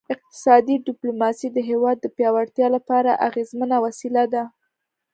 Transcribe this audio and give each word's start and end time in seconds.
اقتصادي 0.13 0.75
ډیپلوماسي 0.87 1.47
د 1.51 1.57
هیواد 1.69 1.97
د 2.01 2.05
پیاوړتیا 2.17 2.67
لپاره 2.75 3.11
اغیزمنه 3.27 3.77
وسیله 3.85 4.23
ده 4.33 4.43